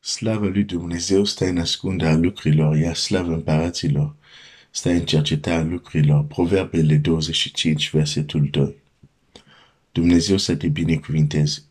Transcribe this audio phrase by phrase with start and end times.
[0.00, 4.14] Slavă lui Dumnezeu stă în ascunderea lucrurilor, iar slavă împăraților
[4.70, 6.24] stă în cercetarea lucrurilor.
[6.24, 8.74] Proverbele 25, versetul 2.
[9.92, 11.62] Dumnezeu să te binecuvinteze.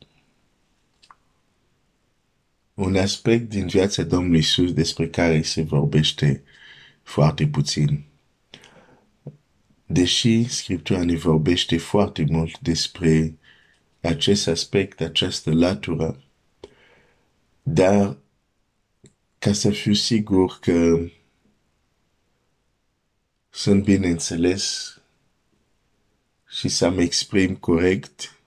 [2.74, 6.44] Un aspect din viața Domnului Iisus despre care se vorbește
[7.04, 8.04] foarte puțin.
[9.86, 13.38] Deși Scriptura ne vorbește foarte mult despre
[14.02, 16.24] acest aspect, această latură,
[17.74, 18.18] dar
[19.40, 21.08] ca să fiu sigur că
[23.50, 24.94] sunt bine înțeles
[26.48, 28.40] și să mă exprim corect,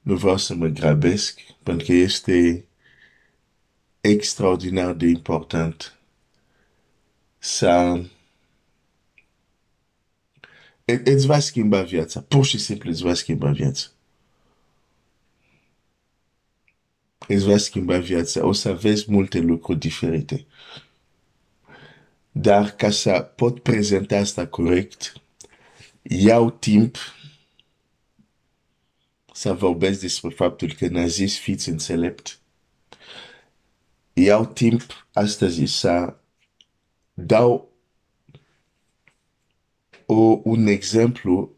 [0.00, 2.64] nu vreau să mă grabesc, pentru că este
[4.00, 5.98] extraordinar de important
[7.38, 8.02] să
[10.84, 13.93] îți va schimba viața, pur și simplu îți va schimba viața.
[17.28, 20.46] Îți va schimba viața, o să vezi multe lucruri diferite.
[22.32, 25.12] Dar ca să pot prezenta asta corect,
[26.02, 26.96] iau timp
[29.32, 32.38] să vorbesc despre faptul că n-a zis fiți înțelept.
[34.12, 36.16] Iau timp astăzi să
[37.14, 37.72] dau
[40.06, 41.56] o, un exemplu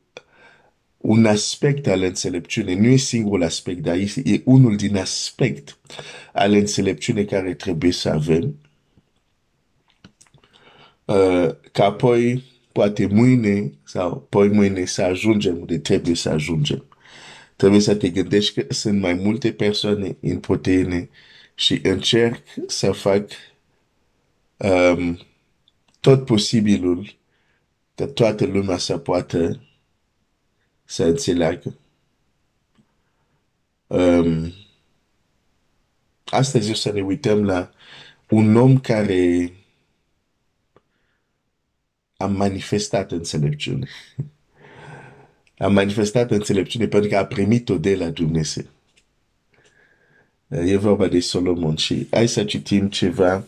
[1.06, 5.78] un aspect al înțelepciunii, nu e singurul aspect, dar e unul din aspect
[6.32, 8.56] al înțelepciunii care trebuie să avem,
[11.04, 16.84] uh, ca apoi, poate mâine sau poi mâine să ajungem unde trebuie să ajungem.
[17.56, 21.08] Trebuie să te gândești că sunt mai multe persoane în proteine
[21.54, 23.30] și încerc să fac
[24.56, 25.18] um,
[26.00, 27.14] tot posibilul
[27.94, 29.60] că toată lumea să poată
[30.86, 31.74] să înțeleagă.
[33.86, 34.52] Um,
[36.24, 37.70] astăzi o să ne uităm la
[38.28, 39.52] un om care
[42.16, 43.88] a manifestat înțelepciune.
[45.58, 48.64] A manifestat înțelepciune pentru că a primit-o de la Dumnezeu.
[50.48, 53.44] E vorba de Solomon și hai să citim ceva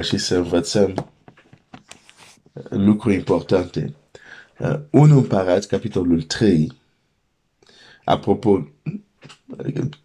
[0.00, 1.10] și să învățăm
[2.68, 3.94] lucruri importante.
[4.60, 6.72] Uh, 1 Împărați, capitolul 3,
[8.04, 8.68] apropo,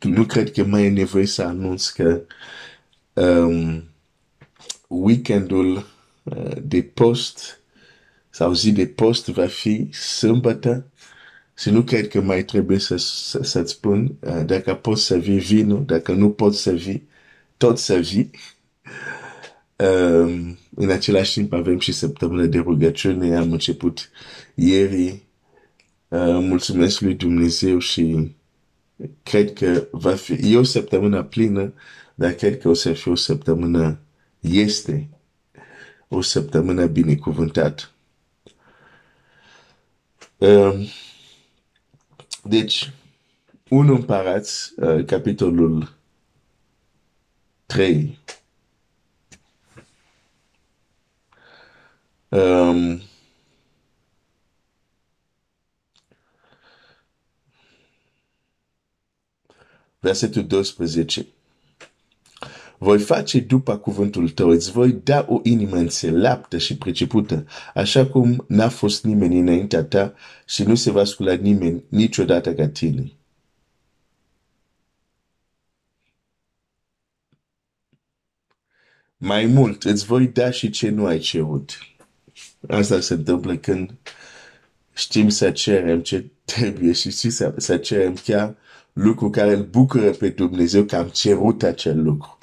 [0.01, 2.21] nu cred că mai e nevoie să anunț că
[3.13, 3.83] um,
[4.88, 5.85] weekendul
[6.23, 7.59] uh, de post
[8.29, 10.85] sau zi de post va fi sâmbătă
[11.57, 15.39] și nu cred că mai trebuie să, să, să-ți spun uh, dacă poți să vii
[15.39, 17.07] vinul, dacă nu poți să vii,
[17.57, 18.31] tot să vii.
[19.78, 24.09] Um, în același timp avem și săptămâna de rugăciune, am început
[24.53, 25.08] ieri,
[26.08, 28.35] uh, mulțumesc lui Dumnezeu și
[29.24, 31.74] cred că va fi, e o săptămână plină,
[32.16, 34.00] dar cred că o să fie o săptămână,
[34.40, 35.09] este
[36.08, 37.84] o săptămână binecuvântată.
[40.38, 40.88] Um,
[42.44, 42.91] deci,
[43.69, 45.94] un împărați, uh, capitolul
[47.66, 48.19] 3,
[52.35, 53.01] Um,
[60.00, 61.28] versetul 12.
[62.78, 68.46] Voi face după cuvântul tău, îți voi da o inimă înțeleaptă și pricepută, așa cum
[68.47, 70.13] n-a fost nimeni înaintea ta
[70.46, 73.12] și nu se va scula nimeni niciodată ca tine.
[79.17, 81.94] Mai mult, îți voi da și ce nu ai cerut.
[82.68, 83.94] Asta se întâmplă când
[84.94, 88.56] știm să cerem ce trebuie și știm să, să cerem chiar
[88.94, 92.38] lucru care îl bucură pe Dumnezeu că am cerut acel lucru.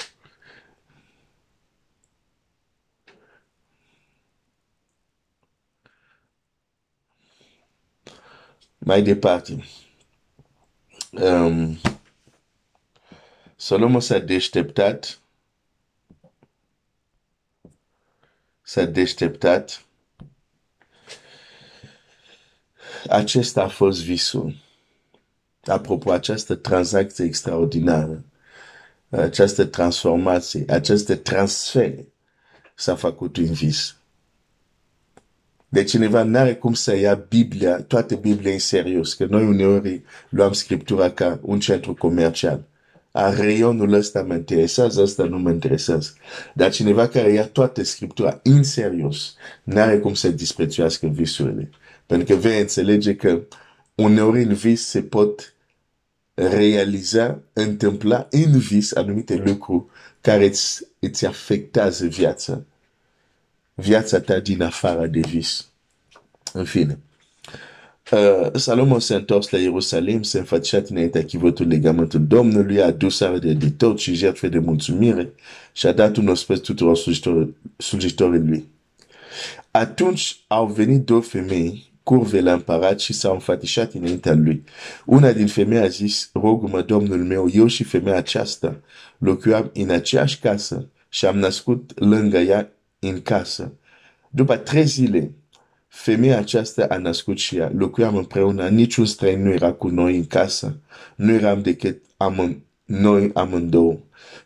[8.78, 9.64] Mai departe,
[11.10, 11.78] um,
[13.56, 15.20] Solomon s-a deșteptat,
[18.62, 19.84] s-a deșteptat
[23.08, 24.54] acesta a fost visul.
[25.64, 28.24] Apropo, această tranzacție extraordinară,
[29.08, 31.94] această transformație, acest transfer
[32.74, 33.96] s-a făcut un vis.
[35.68, 40.02] Deci cineva nu are cum să ia Biblia, toată Biblia în serios, că noi uneori
[40.28, 42.64] luăm Scriptura ca un centru comercial.
[43.10, 46.12] A reionul ăsta mă interesează, ăsta nu mă interesează.
[46.54, 51.70] Dar cineva care ia toată Scriptura în serios, nu are cum să disprețuiască visurile.
[52.12, 53.42] Pentru că vei înțelege că
[53.94, 55.54] uneori în vis se pot
[56.34, 59.84] realiza, întâmpla în vis anumite lucruri
[60.20, 62.62] care îți, îți afectează viața.
[63.74, 65.68] Viața ta din afara de vis.
[66.52, 66.98] În fine.
[68.10, 73.52] Uh, Salomon s-a întors la Ierusalim, s-a înfățișat înaintea chivotul legământul Domnului, a adus arde
[73.52, 75.32] de tot și jertfe de mulțumire
[75.72, 76.98] și a dat un ospăț tuturor
[77.76, 78.68] slujitorii lui.
[79.70, 84.64] Atunci au venit două femei curve la împărat și s-au înfățișat înaintea lui.
[85.06, 88.80] Una din femei a zis, rog-mă, domnul meu, eu și femeia aceasta
[89.18, 93.72] locuiam în aceeași casă și am născut lângă ea în casă.
[94.30, 95.34] După trei zile,
[95.88, 97.72] femeia aceasta a născut și ea.
[97.76, 100.76] Locuiam împreună, niciun străin nu era cu noi în casă.
[101.16, 103.98] Nu eram decât amân, noi amândouă.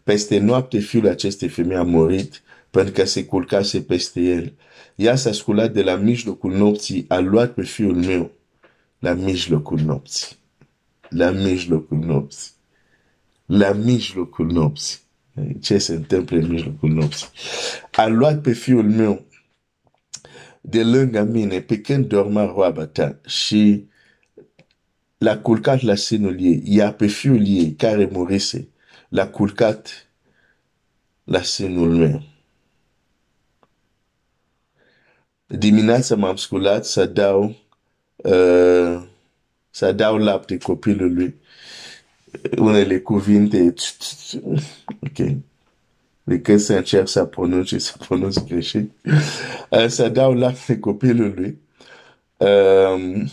[0.03, 4.53] Peste noapte, fiul acestei femei a murit pentru că se culcase peste el.
[4.96, 8.31] Ea s-a sculat de la mijlocul nopții, a luat pe fiul meu
[8.98, 10.37] la mijlocul nopții.
[11.08, 12.50] La mijlocul nopții.
[13.46, 14.98] La mijlocul nopții.
[15.60, 17.26] Ce se întâmplă în mijlocul nopții?
[17.93, 19.25] A luat pe fiul meu
[20.60, 23.88] de lângă mine pe când dorma roaba ta și
[25.19, 28.69] l-a culcat la senul ei, iar pe fiul ei care murise,
[29.08, 30.10] l-a culcat
[31.25, 32.22] la senul meu.
[35.46, 37.56] Dimineața m-am sculat să dau
[38.16, 39.02] uh,
[39.70, 41.34] să dau lapte copilului
[42.58, 43.75] unele cuvinte
[44.88, 45.26] ok
[46.22, 48.90] decât să încerc să pronunț să pronunț greșit
[49.70, 51.58] uh, să dau lapte copilului
[52.37, 53.28] um,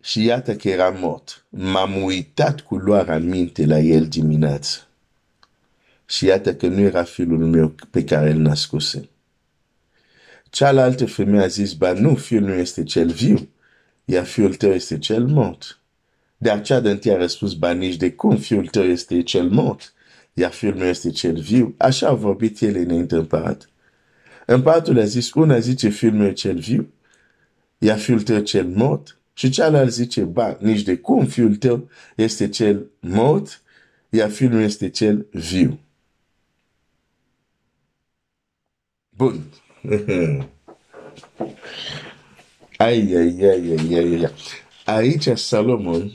[0.00, 1.44] și iată că era mort.
[1.48, 4.89] M-am uitat cu luarea minte la el dimineața.
[6.10, 9.08] Și iată că nu era fiul meu pe care îl născuse.
[10.48, 13.48] Cealaltă femeie a zis, ba nu, fiul nu este cel viu,
[14.04, 15.80] iar fiul tău este cel mort.
[16.36, 19.92] Dar cea de întâi a răspuns, ba nici de cum, fiul tău este cel mort,
[20.32, 21.74] iar fiul meu este cel viu.
[21.78, 23.70] Așa au vorbit ele înainte împărat.
[24.46, 26.92] Împăratul a zis, una zice fiul meu cel viu,
[27.78, 29.18] iar fiul tău cel mort.
[29.32, 33.62] Și cealaltă zice, ba, nici de cum fiul tău este cel mort,
[34.08, 35.80] iar fiul meu este cel viu.
[39.20, 39.44] Bun.
[42.78, 44.32] ai, ai, ai, ai, ai, ai.
[44.84, 46.12] Aici Salomon,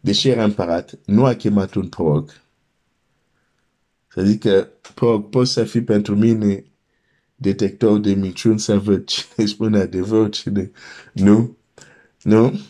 [0.00, 2.42] deși era împărat, nu a chemat un prog.
[4.08, 6.64] Să zic că prog poți să fii pentru mine
[7.34, 10.70] detector de minciuni să văd cine spune adevăr, cine
[11.12, 11.56] nu.
[12.22, 12.60] Nu?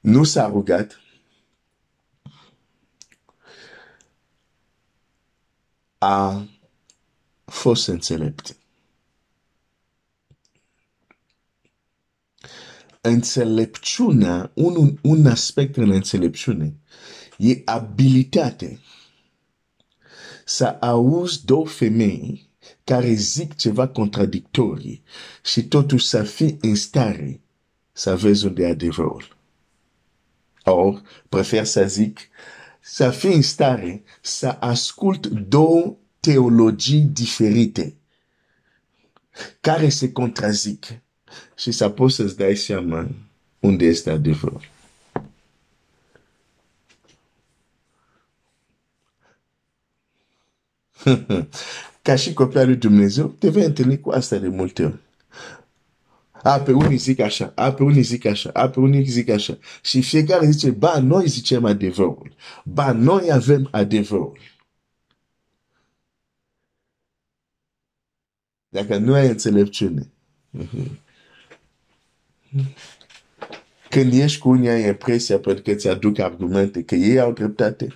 [0.00, 1.00] Nu s-a rugat.
[5.98, 6.46] A
[7.56, 8.56] fost înțelept.
[13.00, 16.74] Înțelepciunea, un, un aspect în înțelepciune,
[17.38, 18.80] e abilitate
[20.44, 22.48] să auzi două femei
[22.84, 25.02] care zic ceva contradictorii
[25.44, 27.40] și totuși să fii în stare
[27.92, 29.36] să vezi unde e adevărul.
[30.64, 32.20] Or, prefer să zic,
[32.80, 35.96] să fii în stare să ascult două
[36.26, 37.94] teologii diferite
[39.60, 40.86] care se contrazic
[41.56, 43.08] și să poți să-ți dai seama
[43.60, 44.68] unde este adevărul.
[52.02, 54.98] Ca și copia lui Dumnezeu, te vei întâlni cu asta de multe ori.
[56.42, 59.58] A, pe unii zic așa, a, pe unii zic așa, a, pe unii zic așa.
[59.82, 62.32] Și fiecare zice, ba, noi zicem adevărul.
[62.64, 64.38] Ba, noi avem adevărul.
[68.76, 70.06] Dacă nu ai înțelepciune.
[73.90, 77.88] Când ești cu unii, ai impresia pentru că ți aduc argumente că ei au dreptate.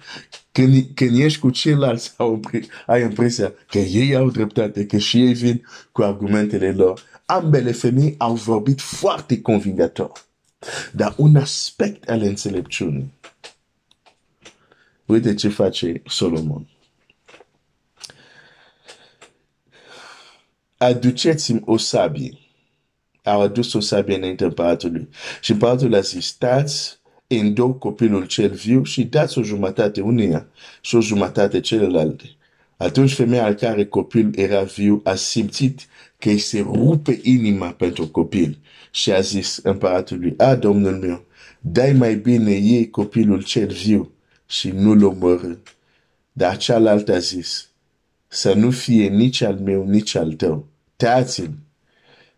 [0.53, 2.15] Când, când ești cu ceilalți,
[2.87, 7.03] ai impresia că ei au dreptate, că și ei vin cu argumentele lor.
[7.27, 10.13] Ambele femei au vorbit foarte convingător.
[10.93, 13.13] Dar un aspect al înțelepciunii.
[15.07, 16.69] Uite ce face Solomon.
[20.83, 22.39] Aduceți-mi o sabie.
[23.23, 25.09] Au adus o sabie înainte împăratului.
[25.41, 30.49] Și împăratul a zis, stați în două copilul cel viu și dați o jumătate uneia
[30.81, 32.25] și o jumătate celelalte.
[32.77, 35.81] Atunci femeia al care copil era viu a simțit
[36.19, 38.59] că îi se rupe inima pentru copil
[38.91, 41.25] și a zis împăratului, a, domnul meu,
[41.59, 44.13] dai mai bine ei copilul cel viu
[44.47, 45.55] și nu-l omorâ.
[46.33, 47.71] Dar cealaltă a zis,
[48.29, 50.70] să nu fie nici al meu, nici al tău,
[51.00, 51.50] tați-l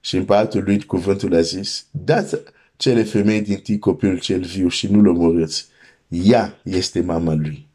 [0.00, 2.36] Și împăratul lui cuvântul a zis, dați
[2.76, 5.66] cele femei din tine copilul cel viu și nu-l omorâți.
[6.08, 7.68] Ea este mama lui.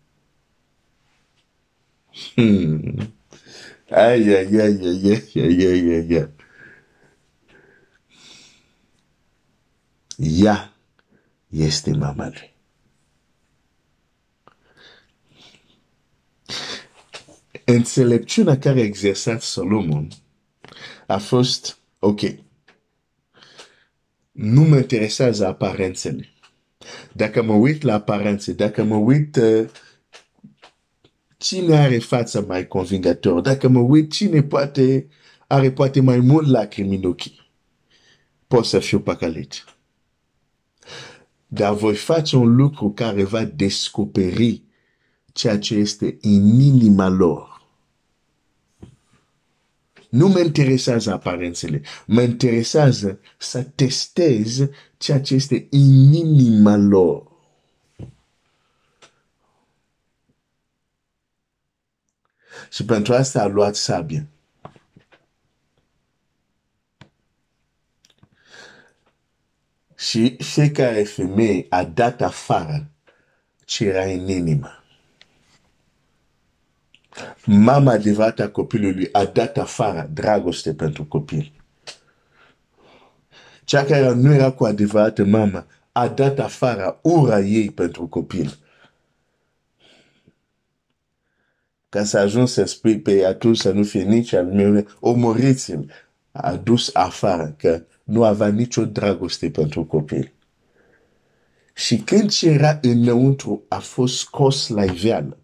[2.35, 3.13] Hmm.
[3.89, 6.29] Ai, ai, ai, ai, ai, ai, ai, ai, ai.
[10.17, 10.73] Ea
[11.49, 12.55] este mama lui.
[17.65, 20.07] Înțelepciunea care a exersat Solomon
[21.07, 22.19] a fost, ok,
[24.31, 26.29] nu mă interesează aparențele.
[27.13, 29.69] Dacă mă uit la aparențe, dacă mă uit uh,
[31.37, 35.07] cine are fața mai convingător, dacă mă uit cine poate,
[35.47, 37.51] are poate mai mult lacrimi în ochii,
[38.47, 39.65] pot să fiu păcălit.
[41.47, 44.63] Dar voi face un lucru care va descoperi
[45.33, 47.56] ceea ce este în inima lor.
[50.17, 57.31] Nu mă interesează aparențele, mă interesează să testez ceea ce este în inima lor.
[62.71, 64.27] Și pentru asta a luat sabie.
[69.97, 72.91] Și fiecare femeie a dat afară
[73.65, 74.83] ce era în inimă.
[77.45, 81.51] Mama adevărată a copilului a dat afară dragoste pentru copil.
[83.63, 88.57] Cea care nu era cu adevărată mama a dat afară ura ei pentru copil.
[91.89, 95.91] Ca să ajung să spui pe atunci să nu fie nici al meu, omoriți-l.
[96.31, 100.33] A dus afară că nu avea nicio dragoste pentru copil.
[101.73, 105.37] Și când ce era înăuntru a fost scos la iveală,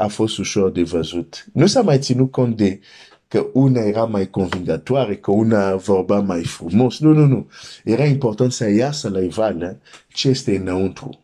[0.00, 1.46] a fost ușor de văzut.
[1.52, 2.80] Nu s-a mai ținut cont de
[3.28, 6.98] că una era mai convingătoare, că una vorba mai frumos.
[6.98, 7.50] Nu, nu, nu.
[7.84, 11.20] Era important să iasă la iveală ce este înăuntru.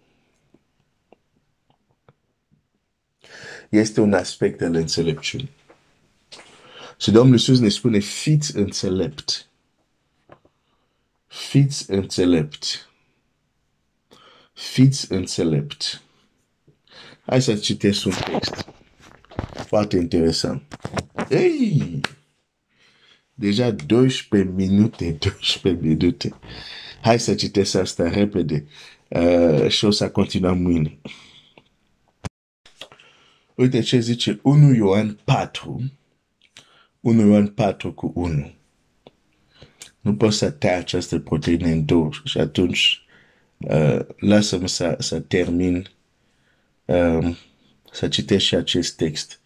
[3.68, 5.50] Este un aspect al înțelepciunii.
[6.99, 9.49] Și Domnul Iisus ne spune, fiți înțelept.
[11.26, 12.90] Fiți înțelept.
[14.52, 16.02] Fiți înțelept.
[17.26, 18.68] Hai să citesc un text.
[19.66, 20.62] Foarte interesant.
[21.30, 22.00] Ei!
[23.35, 26.35] Deja 12 minute, 12 minute.
[27.02, 28.66] Hai să citesc asta repede
[29.09, 30.99] uh, și o să continuăm mâine.
[33.54, 35.92] Uite ce zice 1 Ioan 4,
[37.00, 38.54] 1 Ioan 4 cu 1.
[40.00, 43.06] Nu poți să tai această proteină în două și atunci
[43.59, 45.95] uh, lasă-mă să, să termin uh,
[47.92, 49.40] să citesc și acest text.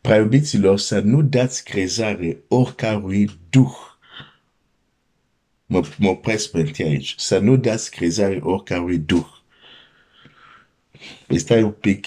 [0.00, 0.28] Prea
[0.76, 3.76] să nu dați crezare oricărui duh.
[5.66, 7.14] Mă, mă opresc pentru aici.
[7.18, 9.26] Să nu dați crezare oricărui duh.
[11.26, 12.06] Păi stai un pic.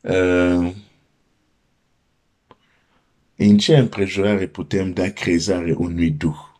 [0.00, 0.74] Uh,
[3.36, 6.50] în ce împrejurare putem da crezare unui duh?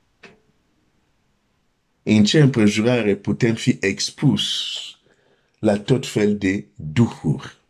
[2.02, 4.42] În ce împrejurare putem fi expus
[5.62, 7.60] la tot fel de duhuri?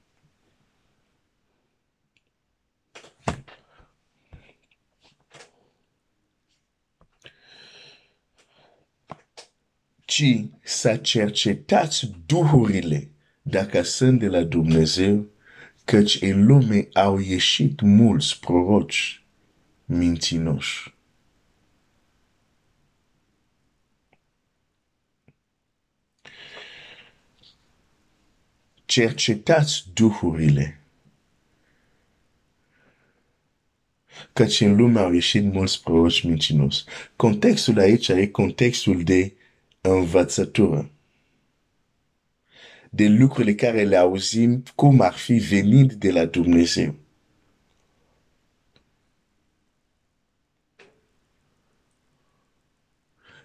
[10.05, 13.11] ci să cercetați duhurile
[13.43, 15.27] dacă sunt de la Dumnezeu
[15.85, 19.25] căci în lume au ieșit mulți proroci
[19.85, 20.92] mincinoși.
[28.93, 30.81] Cercetați duhurile,
[34.33, 36.85] căci în lume au ieșit mulți proroci mincinoși.
[37.17, 39.33] Contextul aici e contextul de
[39.81, 40.91] învățătură
[42.91, 46.95] de lucrurile care le auzim cum ar fi venind de la Dumnezeu.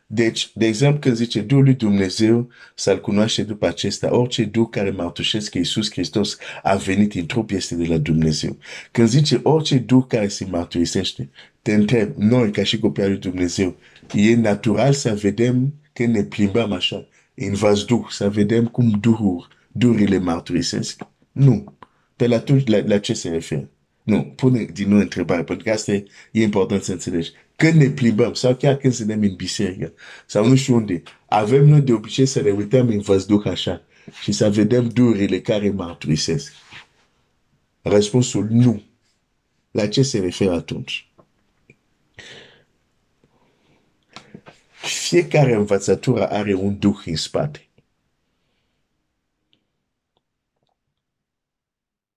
[0.09, 4.89] Deci, de exemplu, când zice Duhul lui Dumnezeu să-L cunoaște după acesta, orice Duh care
[4.89, 8.57] mărtușesc că Iisus Hristos a venit în trup este de la Dumnezeu.
[8.91, 11.29] Când zice orice Duh care se mărturisește,
[11.61, 13.75] te întreb, noi ca și copii al lui Dumnezeu,
[14.13, 20.17] e natural să vedem când ne plimbăm așa, în văzduh, să vedem cum duhuri, duhurile
[20.17, 21.01] mărturisesc?
[21.31, 21.73] Nu.
[22.15, 23.69] Pe la, la, la ce se referă?
[24.07, 27.31] Nu, pune din nou întrebare, pentru că asta e important să înțelegi.
[27.55, 29.93] Când ne plimbăm, sau chiar când suntem în biserică,
[30.25, 33.81] sau nu știu unde, avem noi de obicei să ne uităm în văzduc așa
[34.21, 36.53] și să vedem durile care mărturisesc.
[37.81, 38.83] Răspunsul nu.
[39.71, 41.11] La ce se referă atunci?
[44.71, 47.66] Fiecare învățătură are un duh în spate.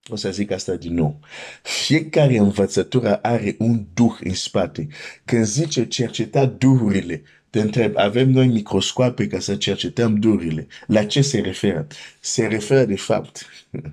[0.07, 1.19] O să zic asta din nou.
[1.63, 4.87] Fiecare învățătură are un duh în spate.
[5.25, 10.67] Când zice cerceta duhurile, te întreb, avem noi microscoape ca să cercetăm duhurile.
[10.87, 11.87] La ce se referă?
[12.19, 13.45] Se referă de fapt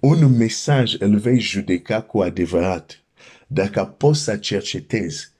[0.00, 3.00] un mesaj îl vei judeca cu adevărat
[3.46, 5.30] dacă poți să cercetezi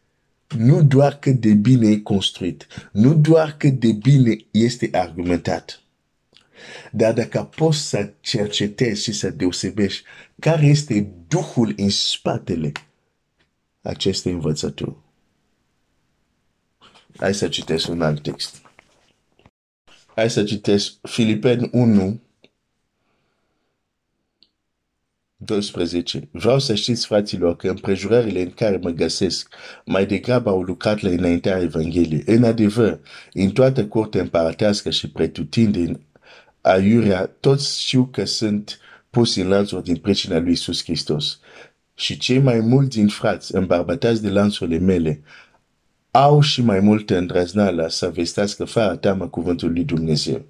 [0.58, 5.82] nu doar cât de bine e construit, nu doar cât de bine este argumentat,
[6.92, 10.04] dar dacă poți să cercetezi și să deosebești
[10.38, 12.72] care este Duhul în spatele
[13.82, 14.96] acestei învățături.
[17.16, 18.62] Hai să citesc un alt text.
[20.14, 22.20] Hai să citesc Filipeni 1,
[25.36, 26.28] 12.
[26.30, 31.08] Vreau să știți, fraților, că împrejurările în care mă găsesc mai degrabă au lucrat la
[31.08, 32.22] înaintea Evangheliei.
[32.26, 33.00] În adevăr,
[33.32, 36.06] în toată curtea împărătească și pretutindeni
[36.66, 38.78] aiurea, toți știu că sunt
[39.10, 41.40] puși în lanțuri din pricina lui Iisus Hristos.
[41.94, 45.22] Și cei mai mulți din frați, îmbarbatați de lanțurile mele,
[46.10, 50.44] au și mai multă îndrăznală să vestească fără teamă cuvântul lui Dumnezeu.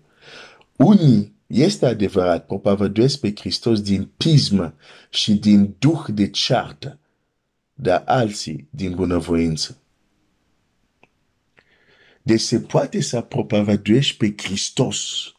[0.77, 4.75] Unii este adevărat, propovăduiesc pe Hristos din pismă
[5.11, 6.99] și din duh de ceartă,
[7.75, 9.77] dar alții din bunăvoință.
[12.23, 15.31] Deci se poate să propovăduiești pe Hristos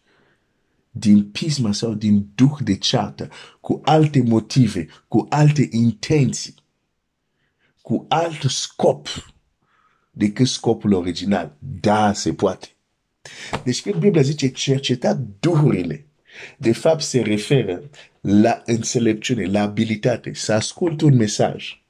[0.99, 3.29] din pismă sau din duh de ceartă,
[3.61, 6.55] cu alte motive, cu alte intenții,
[7.81, 9.07] cu alt scop
[10.11, 11.57] decât scopul original.
[11.59, 12.67] Da, se poate.
[13.63, 16.05] Deci când Biblia zice cerceta duhurile,
[16.57, 17.89] de fapt se referă
[18.21, 21.81] la înțelepciune, la abilitate, să ascult un mesaj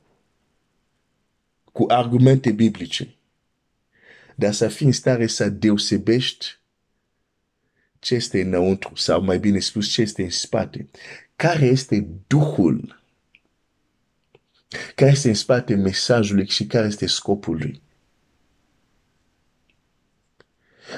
[1.72, 3.16] cu argumente biblice,
[4.36, 6.46] dar să fii în stare să deosebești
[8.00, 10.89] ce este înăuntru, sau mai bine spus, ce este în spate.
[11.36, 13.02] Care este Duhul?
[14.95, 17.82] Care este în spate mesajului și care este scopul lui?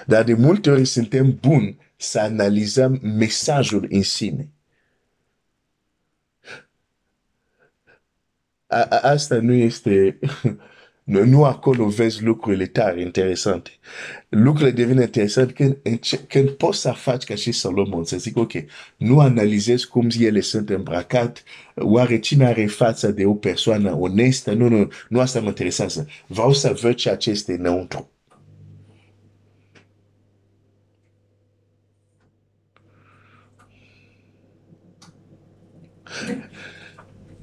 [0.06, 4.50] Dar de multe ori suntem buni să analizăm mesajul în sine.
[8.68, 10.20] A, a, asta nu este...
[11.10, 13.70] Nu, nu acolo vezi lucrurile tare interesante.
[14.30, 15.78] Lucrurile devin interesante când,
[16.28, 18.52] când poți să faci ca și Salomon, să zic, ok,
[18.98, 21.44] nu analizez cum ele sunt îmbrăcat,
[21.76, 26.08] oare cine are fața de o persoană onestă, nu, nu, nu asta mă interesează.
[26.28, 28.10] Vreau să văd ce aceste înăuntru.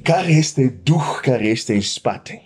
[0.02, 2.45] Care este Duh care este în spate?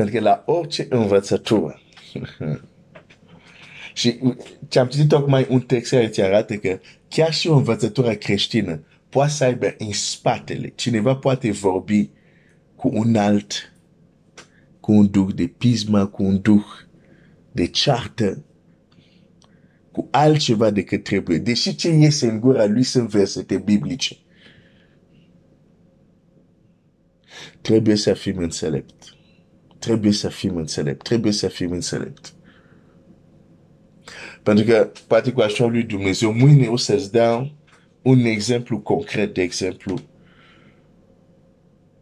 [0.00, 1.80] Pentru că la orice învățătură
[3.94, 4.18] și
[4.68, 9.30] ce-am citit tocmai un text care ți arată că chiar și o învățătură creștină poate
[9.30, 12.10] să aibă în spatele, cineva poate vorbi
[12.76, 13.72] cu un alt,
[14.80, 16.64] cu un duh de pismă, cu un duh
[17.52, 18.44] de ceartă,
[19.92, 21.38] cu altceva decât trebuie.
[21.38, 24.16] Deși ce iese în gura lui sunt versete biblice.
[27.60, 29.18] Trebuie să fim înțelept.
[29.80, 31.02] Trebuie să fim înțelept.
[31.02, 32.32] Trebuie să fim înțelept.
[34.42, 37.52] Pentru că, poate cu așa lui Dumnezeu, mâine o să-ți dau
[38.02, 39.98] un exemplu concret, de exemplu,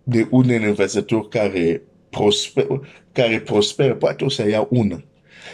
[0.02, 2.80] de un învățător care prosperă,
[3.12, 5.04] care prosperă, poate o să iau una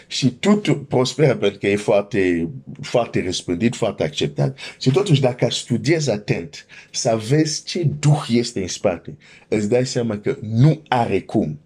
[0.07, 4.59] și tot prosperă pentru că e foarte, foarte răspândit, foarte acceptat.
[4.81, 9.17] Și totuși, dacă studiezi atent, să vezi ce duh este în spate,
[9.49, 11.61] îți dai seama că nu are cum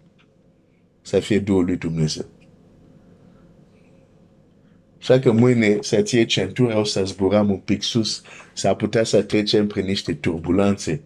[1.01, 2.25] să fie Duhul lui Dumnezeu.
[4.99, 8.21] Așa că mâine să ție centura, o să zburăm un pic sus,
[8.53, 11.01] s-ar putea să trecem prin niște turbulențe.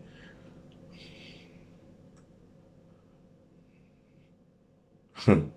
[5.13, 5.51] Hmm.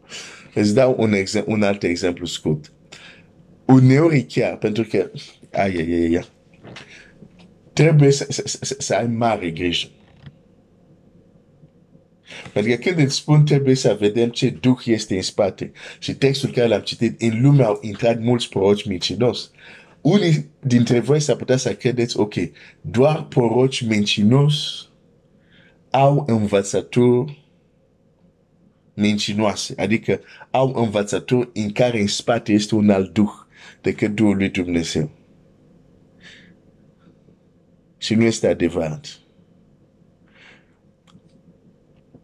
[0.54, 2.72] Îți dau un, exemplu, un alt exemplu scurt.
[3.64, 5.10] Uneori chiar, pentru că,
[5.52, 6.28] ai, ai, ai, ai,
[7.72, 9.88] trebuie să, să, să, să ai mare grijă.
[12.56, 16.50] Pentru că când îți spun trebuie să vedem ce duh este în spate și textul
[16.50, 19.50] care l-am citit, în lume au intrat mulți proroci mincinos.
[20.00, 22.34] Unii dintre voi s-ar putea să credeți, ok,
[22.80, 24.54] doar proroci mincinos
[25.90, 27.48] au învățături
[28.94, 33.32] mincinoase, adică au învățături în care în spate este un alt duh
[33.80, 35.10] decât Duhul lui Dumnezeu.
[37.98, 39.25] Și nu este adevărat.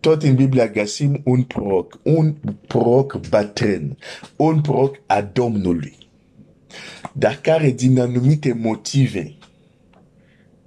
[0.02, 2.34] Tot în Biblia găsim un proroc, un
[2.66, 3.98] proroc bătrân,
[4.36, 5.96] un proroc a Domnului,
[7.12, 9.34] dar care din anumite motive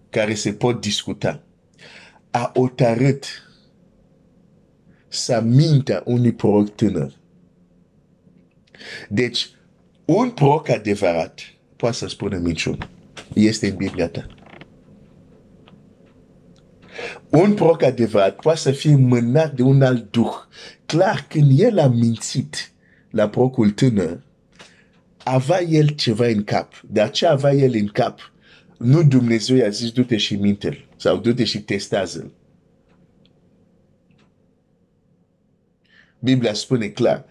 [0.09, 1.43] care se pot discuta,
[2.31, 3.25] a hotărât
[5.07, 7.13] să mintă unui proroc tânăr.
[9.09, 9.49] Deci,
[10.05, 11.39] un proroc adevărat
[11.75, 12.89] poate să spună minciună.
[13.33, 14.34] Este în Biblia ta.
[17.29, 20.33] Un proroc adevărat poate să fie mânat de un alt duh.
[20.85, 22.71] Clar, când el a mințit
[23.09, 24.23] la prorocul tânăr,
[25.23, 26.81] avea el ceva în cap.
[26.87, 28.33] De aceea avea el în cap.
[28.77, 32.31] Nu Dumnezeu i-a zis, du-te și minte sau du-te și testează-l.
[36.19, 37.25] Biblia spune clar,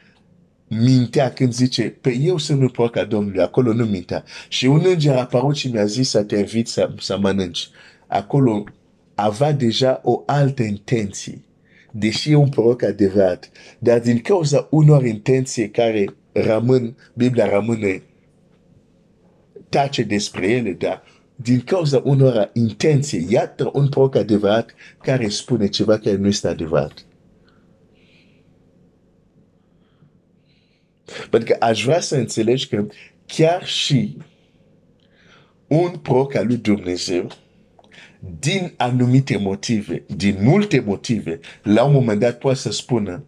[0.68, 4.24] mintea când zice, pe eu sunt un proroc a Domnului, acolo nu mintea.
[4.48, 7.68] Și un înger a apărut și mi-a zis să te invit să, să mănânci.
[8.06, 8.64] Acolo
[9.14, 11.40] avea deja o altă intenție,
[11.90, 13.50] deși e un proroc adevărat.
[13.79, 18.03] Dar din cauza unor intenții care rămân, Biblia rămâne
[19.68, 21.03] tace despre ele, dar
[21.37, 27.05] din cauza unor intenții, iată un proroc adevărat care spune ceva care nu este adevărat.
[31.31, 32.87] Pentru că aș vrea să înțelegi că
[33.27, 34.16] chiar și
[35.66, 37.31] un proroc al lui Dumnezeu,
[38.40, 43.24] din anumite motive, din multe motive, la un moment dat poate să spună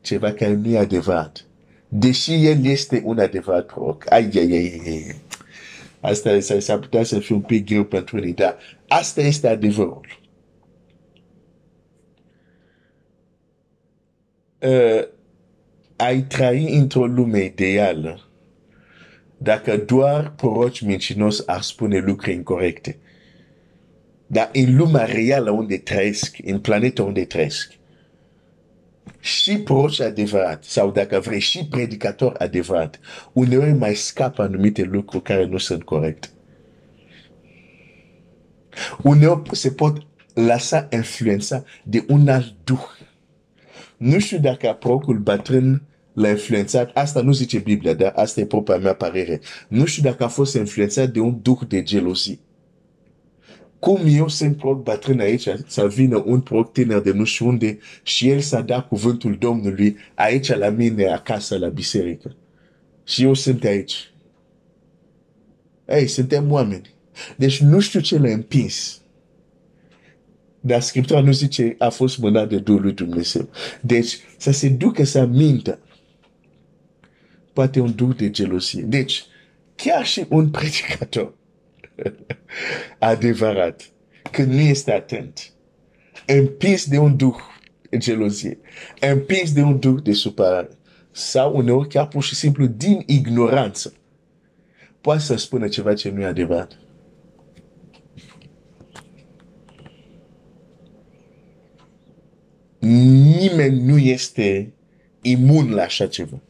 [0.00, 1.44] ceva care nu e adevărat.
[1.88, 4.12] Deși el este un adevărat proroc.
[4.12, 5.14] Ai, ai, ai, ai.
[6.00, 8.56] Asta s-ar putea să fie un pic greu pentru unii, dar
[8.88, 10.18] asta este adevărul.
[14.58, 15.08] Uh,
[15.96, 18.30] ai trăi într-o lume ideală
[19.42, 22.98] dacă doar proroci mincinos ar spune lucruri incorrecte.
[24.32, 27.72] Dar în lumea reală unde trăiesc, în planeta unde trăiesc,
[29.20, 33.00] și proroci adevărat, sau dacă vrei, și predicator adevărat,
[33.32, 36.28] uneori mai scapă anumite lucruri care nu sunt corecte.
[39.02, 42.86] Uneori se pot lăsa influența de un alt duh.
[43.96, 48.76] Nu știu dacă prorocul bătrân l-a influențat, asta nu zice Biblia, dar asta e propria
[48.76, 49.40] mea părere.
[49.68, 52.38] Nu știu dacă a fost influențat de un duh de gelozie.
[53.80, 57.78] Cum eu sunt proroc bătrân aici, să vină un proroc tânăr de nu știu unde
[58.02, 62.36] și el să da cuvântul Domnului aici la mine acasă la biserică.
[63.04, 64.12] Și eu sunt aici.
[65.88, 66.94] Ei, suntem oameni.
[67.36, 69.00] Deci nu știu ce l-a împins.
[70.60, 73.48] Dar Scriptura nu zice a fost mâna de Duhul lui Dumnezeu.
[73.80, 75.78] Deci să se ducă să mintă
[77.52, 78.82] poate un duh de gelosie.
[78.82, 79.24] Deci,
[79.76, 81.38] chiar și un predicator
[82.98, 83.90] adevărat,
[84.30, 85.52] când nu este atent,
[86.26, 87.36] împins de un duh
[87.90, 88.58] de gelosie,
[89.00, 90.78] împins de un duh de supărare,
[91.10, 93.92] sau uneori chiar pur și simplu din ignoranță,
[95.00, 96.78] poate să spună ceva ce nu e adevărat.
[102.78, 104.72] Nimeni nu este
[105.20, 106.40] imun la așa ceva.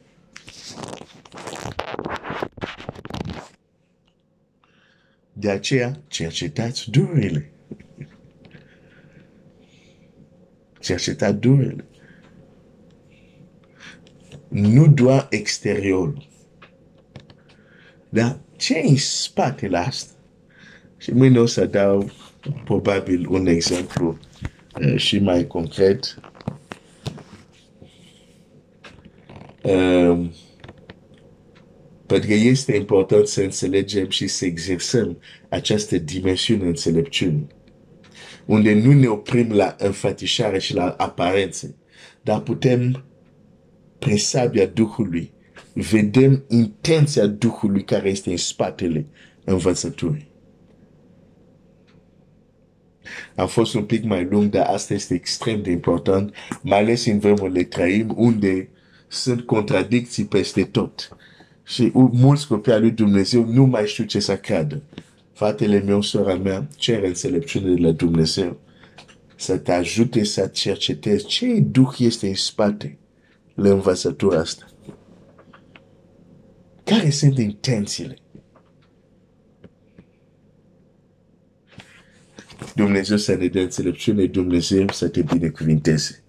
[5.51, 7.51] De aceea, cercetați durile.
[10.81, 11.85] Cercetați durile.
[14.49, 16.29] Nu doar exteriorul.
[18.09, 20.13] Dar ce în spatele asta?
[20.97, 22.11] Și mâine o să dau
[22.65, 24.19] probabil un exemplu
[24.81, 26.21] uh, și mai concret.
[29.63, 30.33] Um,
[32.11, 35.19] pentru că este important să înțelegem și să exersăm
[35.49, 37.47] această dimensiune înțelepciunii.
[38.47, 41.75] Unde nu ne oprim la înfățișare și la aparențe,
[42.23, 43.05] dar putem,
[43.99, 45.33] prin sabia Duhului,
[45.73, 49.07] vedem intenția Duhului care este în spatele
[49.45, 50.29] învățăturii.
[53.35, 57.19] A fost un pic mai lung, dar asta este extrem de important, mai ales în
[57.19, 58.69] vremurile trăim, unde
[59.09, 61.15] sunt contradicții peste tot
[61.65, 64.83] și mulți copii al lui Dumnezeu nu mai știu ce să creadă.
[65.33, 68.61] Fratele meu, sora mea, cer înțelepciune de la Dumnezeu
[69.37, 72.99] să te ajute să cercetezi ce duh este în spate
[73.55, 74.67] la învățătura asta.
[76.85, 78.17] Care sunt intențiile?
[82.75, 86.23] Dumnezeu să ne dea înțelepciune, Dumnezeu să te binecuvinteze.